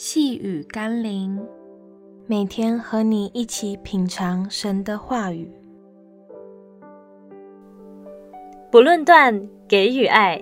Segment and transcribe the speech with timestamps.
[0.00, 1.44] 细雨甘霖，
[2.28, 5.50] 每天和你一起品尝神的话语。
[8.70, 10.40] 不论断，给予爱。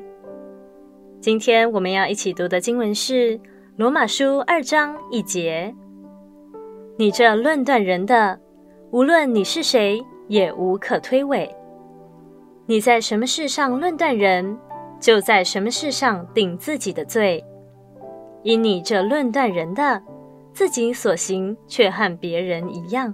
[1.22, 3.38] 今天我们要一起读的经文是
[3.76, 5.74] 《罗马书》二章一节
[6.98, 8.38] ：“你这论断人的，
[8.90, 11.48] 无论你是谁，也无可推诿。
[12.66, 14.58] 你在什么事上论断人，
[15.00, 17.42] 就在什么事上定自己的罪。”
[18.46, 20.00] 因你这论断人的，
[20.52, 23.12] 自己所行却和别人一样。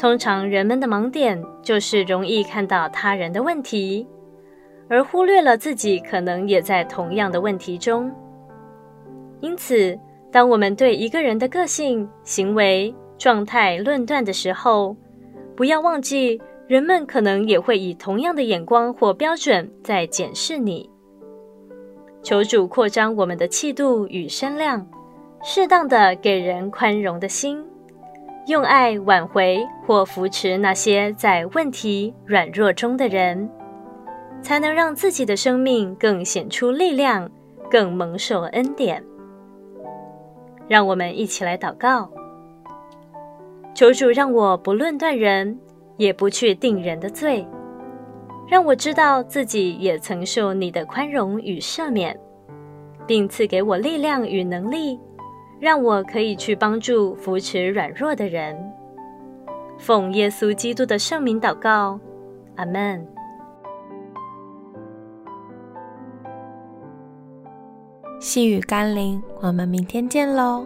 [0.00, 4.04] 通常人们的盲点就是容易看到他人的问题，
[4.88, 8.10] 而忽略了自己可能也在同样的问题中。
[9.40, 9.96] 因此，
[10.32, 14.96] 当我们对一个人的个性、行为、状态论断的时候，
[15.54, 20.90] 不要忘记，人们可能也会以同样的眼光或标准在检视你。
[22.22, 24.86] 求主扩张我们的气度与身量，
[25.42, 27.64] 适当的给人宽容的心，
[28.46, 33.50] 用爱挽回或扶持那些在问题软弱中的人，
[34.40, 37.28] 才能让自己的生命更显出力量，
[37.68, 39.02] 更蒙受恩典。
[40.68, 42.08] 让我们一起来祷告：
[43.74, 45.58] 求主让我不论断人，
[45.96, 47.44] 也不去定人的罪。
[48.48, 52.18] 让我知道自己也曾受你的宽容与赦免，
[53.06, 54.98] 并赐给我力量与能力，
[55.58, 58.56] 让我可以去帮助扶持软弱的人。
[59.78, 61.98] 奉耶稣基督的圣名祷告，
[62.56, 63.06] 阿门。
[68.20, 70.64] 细雨甘霖，我们明天见喽。